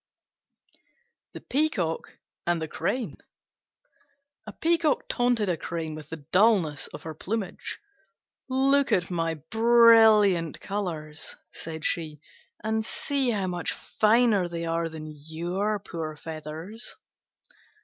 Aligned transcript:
THE 1.33 1.41
PEACOCK 1.41 2.17
AND 2.47 2.59
THE 2.59 2.67
CRANE 2.67 3.17
A 4.47 4.51
Peacock 4.51 5.07
taunted 5.07 5.47
a 5.47 5.55
Crane 5.57 5.93
with 5.93 6.09
the 6.09 6.25
dullness 6.31 6.87
of 6.87 7.03
her 7.03 7.13
plumage. 7.13 7.79
"Look 8.49 8.91
at 8.91 9.11
my 9.11 9.35
brilliant 9.35 10.59
colours," 10.59 11.35
said 11.51 11.85
she, 11.85 12.19
"and 12.63 12.83
see 12.83 13.29
how 13.29 13.45
much 13.45 13.73
finer 13.73 14.47
they 14.49 14.65
are 14.65 14.89
than 14.89 15.05
your 15.15 15.77
poor 15.77 16.15
feathers." 16.17 16.95